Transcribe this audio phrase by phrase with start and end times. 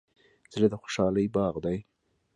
[0.53, 1.77] زړه د خوشحالۍ باغ دی.